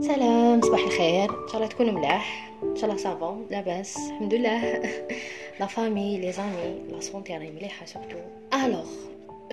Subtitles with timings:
[0.00, 1.30] سلام صباح الخير.
[1.30, 2.50] إن شاء الله تكونوا ملاح.
[2.62, 4.82] إن شاء الله صافون لاباس الحمد لله.
[5.60, 8.18] la famille les amis la santé راهي مليحه surtout
[8.54, 8.86] alors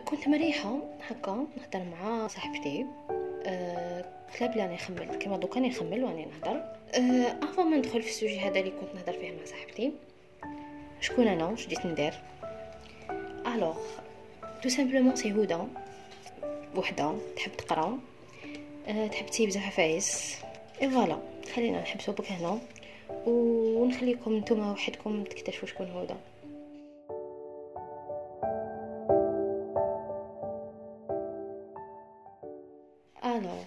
[0.06, 0.78] كنت مريحه
[1.10, 2.86] هكا نهضر مع صاحبتي.
[3.46, 4.06] أه
[4.42, 6.64] قلت بلي راني نخمل كيما دوكا راني نخمل وراني نهضر.
[6.96, 9.92] أه avant ما ندخل في ال sujet هذا اللي كنت نهضر فيه مع صاحبتي
[11.02, 12.14] شكون أنا؟ واش جيت ندير؟
[13.56, 13.78] alors
[14.64, 15.58] tout simplement c'est هدى
[16.76, 17.14] وحدة.
[17.36, 17.98] تحب تقرأ؟
[18.88, 20.38] أه تحب تسيب بزاف عفايس
[20.82, 21.18] et voilà.
[21.56, 22.60] خلينا نحبسو برك هنا.
[23.28, 26.16] ونخليكم نتوما وحدكم تكتشفوا شكون هدى
[33.26, 33.64] alors.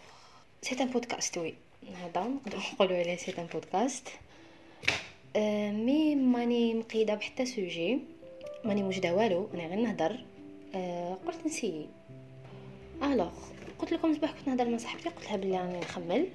[0.62, 1.54] c'est un podcast oui.
[2.02, 2.28] هذا.
[2.28, 4.08] نقدروا نقولوا عليه c'est un podcast.
[5.86, 7.98] mais ماني مقيدة بحتى sujet.
[8.64, 9.48] ماني محددة والو.
[9.54, 10.24] أنا غير نهضر.
[10.74, 11.86] أه قلت نسي
[13.02, 13.32] alors.
[13.78, 16.28] قلت لكم صباح كنت نهضر مع صاحبتي قلت لها بلي راني نخمل.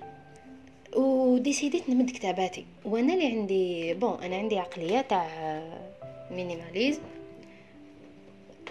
[0.96, 2.66] وديسيديت نمد كتاباتي.
[2.86, 5.28] وأنا اللي عندي bon أنا عندي عقلية تاع
[6.32, 7.02] minimalisme.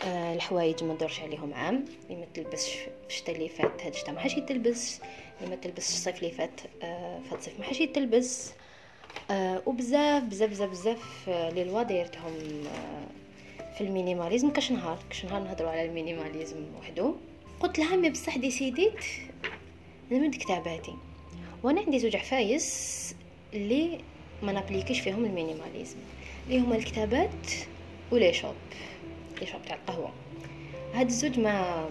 [0.04, 1.84] أه الحوايج ما ندورش عليهم عام.
[2.10, 5.00] اللي ما تلبسش في الشتا اللي فات هاد الشتا ما حاش يتلبس.
[5.40, 8.52] اللي ما تلبسش الصيف اللي فات أه فهاد الصيف ما حاش يتلبس.
[9.30, 12.32] أه وبزاف بزاف بزاف بزاف لي لوا دايرتهم
[13.74, 14.50] في ال minimalisme.
[14.50, 17.14] كاش نهار كاش نهار نهضروا على ال minimalisme وحده
[17.62, 19.04] قلت لها mais بصح ديسيديت
[20.10, 20.94] نمد كتاباتي
[21.62, 23.14] وأنا عندي زوج عفايس
[23.54, 23.98] اللي
[24.42, 25.96] ما نابليكيش فيهم ال minimalisme.
[26.46, 27.46] اللي هما الكتابات
[28.10, 28.54] و les chopes.
[29.40, 30.12] les chopes تاع القهوة.
[30.94, 31.86] هاد الزوج ما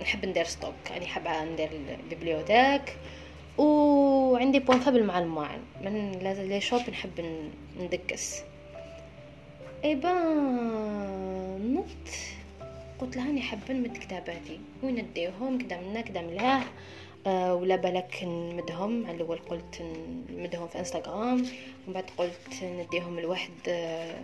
[0.00, 0.74] نحب ندير stock.
[0.90, 2.96] يعني حابة ندير ال bibliothèque
[3.58, 5.60] وعندي بوان فابل مع الماعن.
[5.84, 6.12] من
[6.48, 7.42] لي شوب نحب
[7.80, 8.40] ندكس.
[9.84, 12.08] إي بان نط
[12.98, 16.62] قلت لها أني حابة نمد كتاباتي وين نديهم كدا منا كدا ملاه
[17.26, 19.06] أه ولا بالك نمدهم.
[19.06, 19.82] على الأول قلت
[20.30, 23.50] نمدهم في إنستغرام ومن بعد قلت نديهم لواحد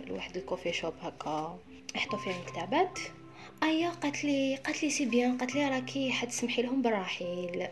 [0.07, 1.59] لواحد الكوفي شوب هكا.
[1.95, 2.99] يحطوا فيهم كتابات
[3.63, 7.67] ايا قالت لي قالت لي سي بيان قالت لي راكي حتسمحي لهم بالرحيل.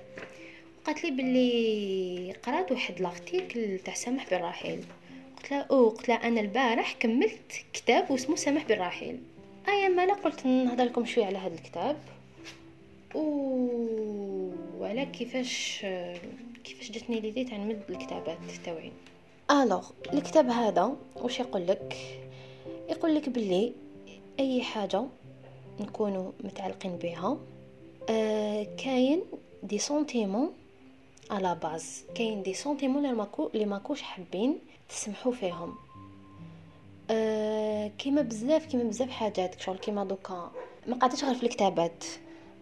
[0.85, 4.83] قالت لي باللي قرات واحد l'article تاع سامح بالرحيل.
[5.37, 9.19] قلت لها أو قلت لها أنا البارح كملت كتاب واسمه سامح بالرحيل.
[9.67, 11.97] ايا ما قلت نهضر لكم شوية على هذا الكتاب.
[14.79, 15.85] وعلى كيفاش
[16.63, 18.91] كيفاش جاتني l'idée تاع نمد الكتابات تاوعي
[19.51, 21.97] alors الكتاب هذا واش يقول لك؟
[22.89, 23.73] يقول لك باللي
[24.39, 25.05] أي حاجة
[25.79, 27.37] نكونوا متعلقين بها
[28.09, 29.21] آه كاين
[29.63, 30.53] des sentiments
[31.31, 32.03] à la base.
[32.15, 35.75] كاين des sentiments اللي ماكو اللي ماكوش حابين تسمحوا فيهم.
[37.11, 40.51] أه كيما بزاف كيما بزاف حاجات شغل كيما دوكا.
[40.87, 42.03] ما قعدتش غير في الكتابات.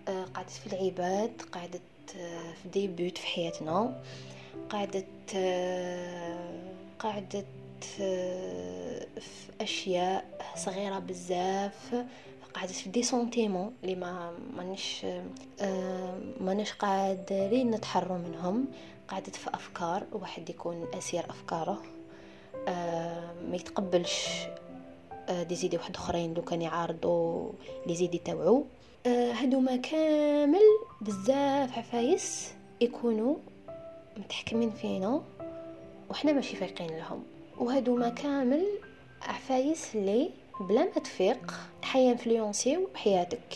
[0.08, 1.82] أه قعدت في العباد قعدت
[2.18, 4.04] أه في des buts في حياتنا.
[4.70, 5.36] قعدت
[7.00, 7.46] قعدت
[7.84, 12.06] في أشياء صغيرة بزاف.
[12.54, 15.06] قعدت في des sentiments اللي ما مانيش
[16.40, 18.66] مانيش قادرين نتحروا منهم.
[19.08, 21.72] قعدت في أفكار واحد يكون أسير أفكاره.
[21.72, 21.95] آه
[23.50, 24.28] ما يتقبلش
[25.30, 27.50] آه des idées واحد أخرين لو كان يعارضوا
[27.88, 28.66] les idées تاوعو.
[29.06, 30.62] آه هادوما كامل
[31.02, 33.36] بزاف عفايس يكونوا
[34.18, 35.22] متحكمين فينا
[36.10, 37.24] وحنا ماشي فايقين لهم.
[37.58, 38.66] وهادوما كامل
[39.22, 43.54] عفايس اللي بلا ما تفيق حينفلونسيو بحياتك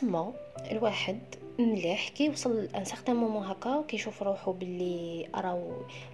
[0.00, 0.32] تما
[0.70, 1.18] الواحد
[1.58, 5.70] مليح كي يوصل ان سارتان مومون هكا كيشوف روحو باللي راهو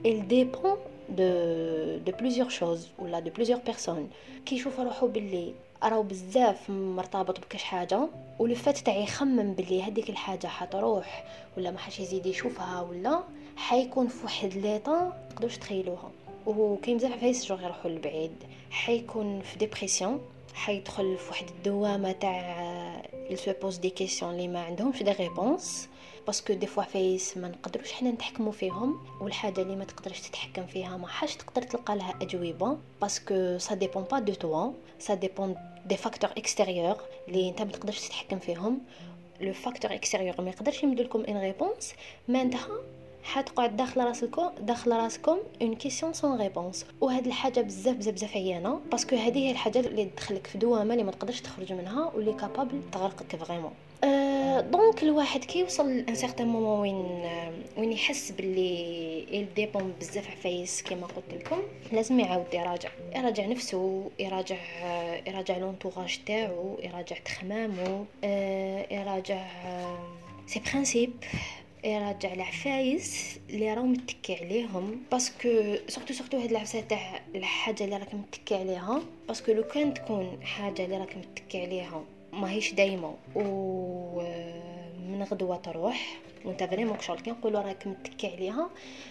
[0.06, 4.08] il dépend de de plusieurs choses ولا de plusieurs personnes
[4.46, 10.46] كيشوف روحو باللي راهو بزاف مرتبط بكاش حاجة ولو فات تاع يخمم باللي هذيك الحاجة
[10.46, 11.24] حتروح
[11.56, 13.20] ولا ما حاش يزيد يشوفها ولا
[13.56, 16.10] حيكون في واحد l'état تقدروش تخيلوها
[16.46, 18.32] وكاين بزاف عفايس جو يروحوا لبعيد
[18.70, 20.20] حيكون في dépression
[20.54, 23.80] حيدخل في واحد الدوامه تاع il se pose
[24.22, 25.88] اللي ما عندهمش des réponses
[26.26, 30.66] parce que des fois عفايس ما نقدروش حنا نتحكموا فيهم والحاجة اللي ما تقدرش تتحكم
[30.66, 35.14] فيها ما حاش تقدر تلقى لها أجوبة parce que ça dépend pas de toi ça
[35.14, 35.56] dépend
[35.86, 36.96] des facteurs extérieurs
[37.28, 38.78] اللي انت ما تقدرش تتحكم فيهم.
[39.40, 41.94] le facteur extérieur ما يقدرش يمد لكم une réponse
[42.28, 42.68] معناتها
[43.22, 48.80] حتقعد داخل راسكم داخل راسكم une question sans réponse وهاد الحاجة بزاف بزاف بزاف عيانة
[48.90, 52.32] parce que هذه هي الحاجة اللي تدخلك في دوامة اللي ما تقدرش تخرج منها واللي
[52.32, 53.72] capable تغرقك vraiment
[54.70, 57.28] donc الواحد كي يوصل un certain moment وين
[57.78, 61.62] وين يحس باللي il dépend بزاف عفايس كما قلت لكم.
[61.92, 62.90] لازم يعاود يراجع.
[63.16, 64.56] يراجع نفسه يراجع
[65.26, 69.46] يراجع l'entourage تاعو يراجع تخمامو أه يراجع
[70.46, 71.24] ses principes
[71.84, 75.02] يراجع العفايس اللي راهو متكي عليهم.
[75.12, 79.02] parce que surtout surtout هاد العفسة تاع الحاجة اللي راك متكي عليها.
[79.28, 82.04] parce que لو كان تكون حاجة اللي راك متكي عليها.
[82.40, 83.14] ماهيش دايما.
[83.34, 84.20] و
[85.08, 88.70] من غدوة تروح وانت vraiment شغل كي نقولوا راك متكي عليها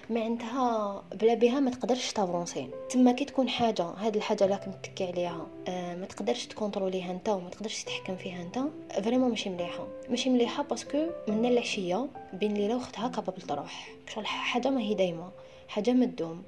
[0.09, 2.69] معناتها بلا بها ما تقدرش تavancer.
[2.89, 7.29] تما كي تكون حاجة هاد الحاجة راك متكي عليها آه ما تقدرش تcontrôler يها انت
[7.29, 8.59] وما تقدرش تتحكم فيها انت
[9.03, 9.87] vraiment ماشي مليحة.
[10.09, 13.89] ماشي مليحة parce que من العشية بين ليلة وختها capable تروح.
[14.13, 15.31] شغل حاجة ما هي دايما
[15.67, 16.43] حاجة ما تدوم.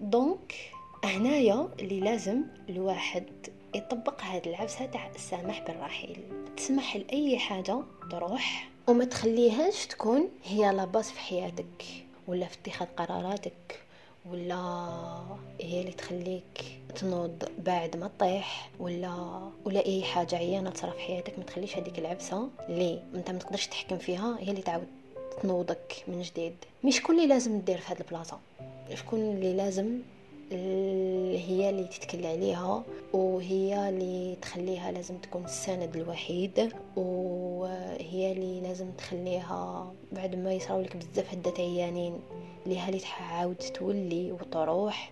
[0.00, 0.54] donc
[1.04, 3.24] هنايا اللي لازم الواحد
[3.74, 6.18] يطبق هاد العفسة تاع السماح بالرحيل.
[6.56, 7.80] تسمح لأي حاجة
[8.10, 11.84] تروح وما تخليهاش تكون هي la base في حياتك
[12.28, 13.80] ولا في اتخاذ قراراتك
[14.30, 14.56] ولا
[15.60, 21.38] هي اللي تخليك تنوض بعد ما تطيح ولا ولا أي حاجة عيانة تصرا في حياتك
[21.38, 24.86] ما تخليش هذيك العبسه اللي أنت ما تقدرش تحكم فيها هي اللي تعاود
[25.42, 26.54] تنوضك من جديد.
[26.84, 28.38] مش شكون اللي لازم دير في هذه البلاصة
[28.94, 29.98] شكون اللي لازم
[30.52, 39.92] هي اللي تتكل عليها وهي اللي تخليها لازم تكون السند الوحيد وهي اللي لازم تخليها
[40.12, 42.20] بعد ما يصراو لك بزاف هدات عيانين
[42.66, 45.10] اللي هالي تعاود تولي وتروح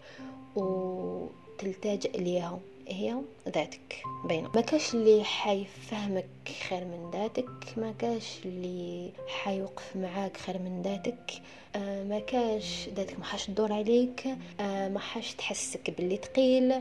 [0.57, 2.59] وتلتجئ ليها
[2.89, 3.17] هي
[3.49, 6.27] ذاتك بينه ما كاش اللي حيفهمك
[6.69, 11.33] خير من ذاتك ما كاش اللي حيوقف معاك خير من ذاتك
[11.77, 14.27] آه ما كاش ذاتك ما حاش تدور عليك
[14.61, 16.73] آه ما حاش تحسك باللي تقيل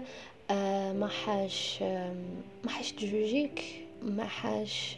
[0.51, 1.81] آه ما حاش
[2.63, 3.63] ما حاش تجوجيك
[4.03, 4.95] ما حاش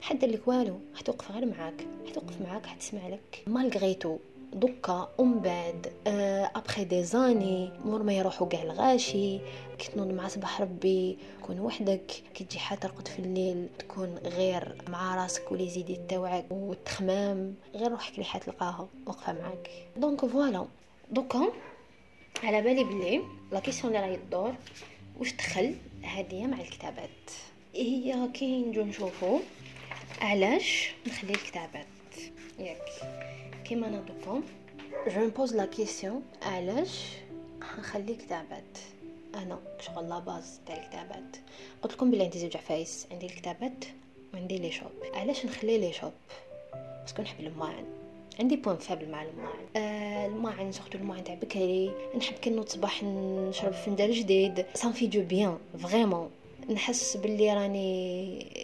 [0.00, 3.42] حد لك والو حتوقف غير معاك حتوقف معاك حتسمع لك.
[3.46, 4.18] مالغريتو
[4.52, 5.92] دوكا ومن بعد
[6.56, 9.38] après des années مور ما يروحوا كاع الغاشي
[9.78, 14.74] كي تنوض مع صباح ربي تكون وحدك كي تجي حتى ترقد في الليل تكون غير
[14.88, 19.70] مع راسك و les idées تاوعك والتخمام غير روحك اللي حتلقاها واقفة معاك.
[19.96, 20.66] donc voilà.
[21.10, 21.52] دوكا
[22.42, 23.22] على بالي بلي
[23.52, 24.54] la question اللي راهي تدور
[25.18, 25.74] واش دخل
[26.04, 27.30] هادية مع الكتابات؟
[27.74, 29.38] هي كي نجو نشوفو
[30.20, 31.86] علاش نخلي الكتابات؟
[32.58, 32.82] ياك.
[33.64, 34.42] كيما دوكا
[35.08, 37.00] je pose la question علاش
[37.78, 38.78] نخلي كتابات
[39.34, 41.36] أنا شغل la base تاع الكتابات.
[41.82, 43.84] قلت لكم بلي عندي زوج عفايس عندي الكتابات
[44.34, 46.12] وعندي les chopes علاش نخلي les chopes
[47.00, 47.84] parce que نحب الماعن.
[48.40, 49.66] عندي point faible مع الماعن.
[49.76, 51.92] آه الماعن surtout الماعن تاع بكري.
[52.16, 54.66] نحب كي نوض صباح نشرب فنجان جديد.
[54.74, 56.30] ça me fait du bien vraiment
[56.70, 58.61] نحس باللي راني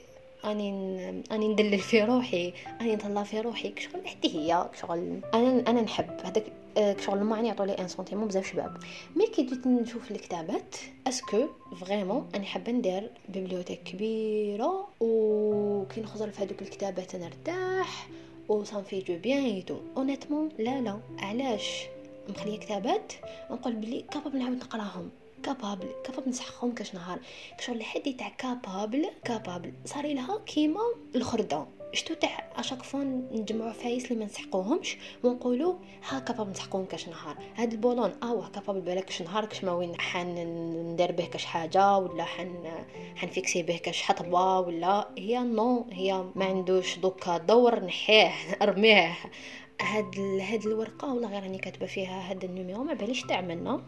[0.53, 5.83] أني أني ندلل في روحي أني نطلع في روحي كشغل حتى هي كشغل أنا أنا
[5.83, 6.11] نحب.
[6.25, 6.45] هذاك
[6.77, 8.77] كشغل ما يعطوا لي ان سونتيمون بزاف شباب.
[9.17, 10.77] مي كي جيت نشوف الكتابات
[11.09, 11.47] أسكو
[11.81, 18.09] فريمون أنا حابه ندير بيبليوتيك كبيرة وكي نخزر في هذوك الكتابات نرتاح
[18.49, 21.01] و في جو بيان ايتو اونيتمون لا لا.
[21.19, 21.87] علاش؟
[22.29, 23.13] مخلية كتابات
[23.51, 25.11] نقول بلي كابابل نعاود نقراهم.
[25.43, 27.19] كابابل كابابل نسحقهم كاش نهار.
[27.59, 29.73] كشغل الحد تاع كابابل كابابل.
[29.85, 30.81] صار لها كيما
[31.17, 31.67] الخردة.
[31.93, 33.01] شتو تاع اشاك فوا
[33.33, 35.75] نجمعوا فايس اللي ما نسحقوهمش ونقولوا
[36.09, 37.37] ها كابابل نسحقوهم كاش نهار.
[37.57, 40.35] هاد البولون اوه كابابل بالك كاش نهار كاش ما وين حن
[40.93, 42.65] ندير به كاش حاجة ولا حن
[43.17, 48.33] حنفيكسي به كاش حطبة ولا هي نو هي ما عندوش دوكا دور نحيه
[48.63, 49.17] ارميه
[49.81, 53.83] هاد هاد الورقة ولا غير راني كاتبة فيها هاد النيميرو ما باليش تعملنا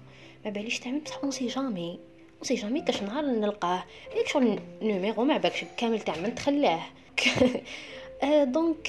[0.44, 1.90] ما باليش تعمل بصح اون سي جامي
[2.36, 3.84] اون سي جامي كاش نهار نلقاه.
[4.16, 6.80] ليك شغل نيميرو ما بالكش كامل تعمل تخلاه.
[8.44, 8.88] دونك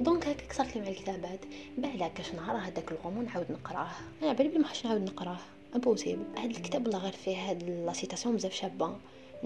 [0.00, 1.40] دونك هكاك صارت لي مع الكتابات
[1.78, 3.88] بعد كاش نهار هذاك الغومون نعاود نقراه.
[4.22, 5.38] أنا بالي بلي ما حش نعاود نقراه.
[5.74, 8.96] امبوسيبل هاد الكتاب والله غير فيه هاد لا سيتاسيون بزاف شابة.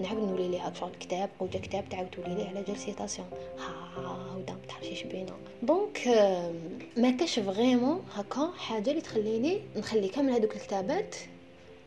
[0.01, 3.27] نعاود نولي ليها شغل كتاب وجا كتاب تعاود تولي ليه على جال سيتاسيون
[3.59, 5.33] ها ودا متحرشيش بينا.
[5.63, 6.07] دونك
[6.97, 11.15] ما كاش فريمون هكا حاجة اللي تخليني نخلي كامل هذوك الكتابات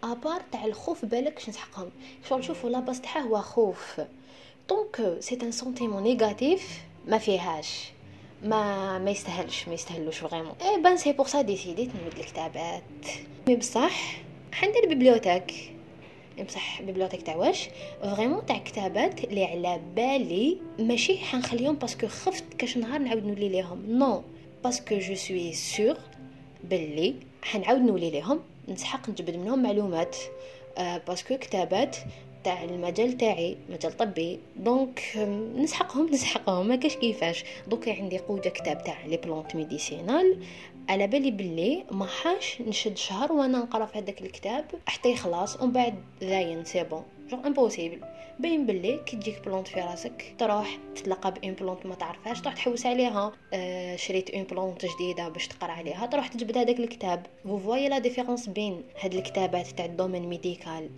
[0.04, 1.90] ابار تاع الخوف بالك باش نسحقهم.
[2.28, 4.00] شغل شوفوا لاباس تاعها هو خوف.
[4.68, 7.90] دونك سي ان سونتيمون نيجاتيف ما فيهاش.
[8.42, 12.82] ما ما يستاهلش ما يستاهلوش فريمون اي بان سي بور سا ديسيديت نمد الكتابات.
[13.48, 14.16] مي بصح
[14.52, 15.73] حندير بيبليوتيك
[16.42, 17.68] بصح بيبليوتيك تاع واش
[18.02, 23.48] vraiment تاع كتابات اللي على بالي ماشي حنخليهم parce que خفت كاش نهار نعاود نولي
[23.48, 23.98] ليهم.
[23.98, 24.22] non
[24.64, 25.96] parce que je suis sûre
[26.64, 30.16] باللي حنعاود نولي ليهم نسحق نجبد منهم معلومات.
[30.78, 31.96] آه parce que كتابات
[32.44, 34.38] تاع المجال تاعي مجال طبي.
[34.56, 35.00] donc
[35.56, 37.44] نسحقهم نسحقهم ما كاش كيفاش.
[37.66, 40.38] دوك عندي قوجه كتاب تاع les plantes médicinales.
[40.88, 45.72] على بالي باللي ما حاش نشد شهر وأنا نقرا في هذاك الكتاب حتى يخلص ومن
[45.72, 48.00] بعد زاين c'est bon جو impossible
[48.38, 52.86] باين باللي كي تجيك plante في راسك تروح تتلقى بان plante ما تعرفهاش تروح تحوس
[52.86, 53.32] عليها.
[53.54, 57.26] آه شريت une plante جديدة باش تقرا عليها تروح تجبد هذاك الكتاب.
[57.44, 60.90] vous voyez la différence بين هاد الكتابات تاع ال domaine médical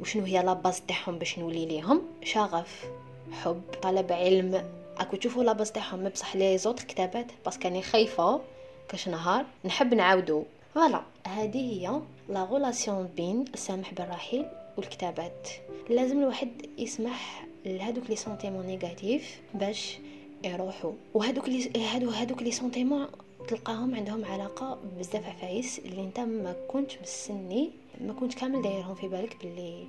[0.00, 2.84] وشنو هي la base تاعهم باش نولي ليهم؟ شغف
[3.32, 4.64] حب طلب علم.
[4.98, 8.40] أكو تشوفوا la base تاعهم بصح les autres كتابات parce que راني خايفة.
[8.88, 10.44] كاش نهار نحب نعاودو.
[10.74, 15.48] voilà هذه هي la relation بين السامح بالرحيل والكتابات.
[15.90, 19.98] لازم الواحد يسمح لهذوك les sentiments négatifs باش
[20.44, 23.06] يروحوا وهذوك لي هادو هذوك les sentiments
[23.48, 29.08] تلقاهم عندهم علاقة بزاف عفايس اللي انت ما كنتش مستني ما كنت كامل دايرهم في
[29.08, 29.86] بالك باللي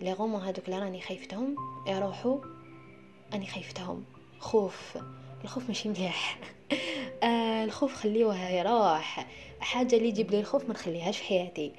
[0.00, 2.38] vraiment هذوك اللي راني خايفتهم يروحوا
[3.34, 4.04] أني خايفتهم.
[4.40, 4.98] خوف.
[5.44, 6.38] الخوف ماشي مليح.
[7.66, 9.26] الخوف خليوه يروح
[9.60, 11.72] حاجة اللي تجيب لي الخوف ما نخليهاش في حياتي.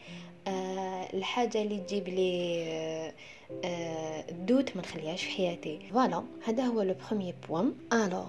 [0.47, 2.63] آه الحاجة اللي تجيب لي
[3.65, 5.79] آه ال doute ما نخليهاش في حياتي.
[5.91, 8.27] voilà هذا هو le premier point alors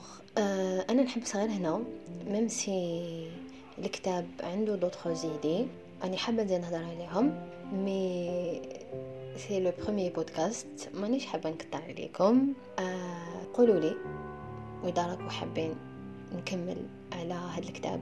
[0.91, 1.85] أنا نحب صغير هنا
[2.27, 3.31] même si
[3.79, 5.67] الكتاب عنده d'autres idées
[6.05, 8.63] اني حابة نزيد نهضر عليهم mais
[9.37, 12.53] c'est le premier podcast مانيش حابة نقطع عليكم.
[12.79, 13.95] آه قولوا لي
[14.85, 15.75] وإذا راكم حابين
[16.37, 16.77] نكمل.
[17.13, 18.01] على هذا الكتاب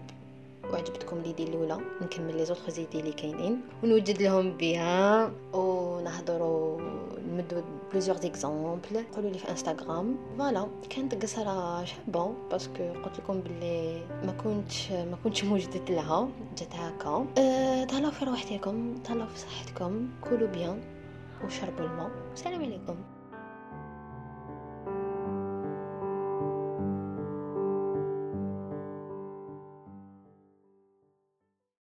[0.72, 3.60] وعجبتكم l'idée الأولى نكمل les autres idées اللي كاينين.
[3.82, 6.80] ونوجد لهم بها ونهضروا
[7.28, 10.16] نمدوا plusieurs exemples قولوا لي في إنستغرام.
[10.38, 12.32] voilà كانت قصره شابة.
[12.50, 16.28] parce que قلت لكم باللي ما كنتش ما كنتش موجدت لها.
[16.58, 17.26] جات هكا.
[17.38, 20.08] أه تهلاو في روحتكم تهلاو في صحتكم.
[20.24, 20.80] كلوا bien
[21.44, 22.10] وشربوا الماء.
[22.34, 22.96] السلام عليكم.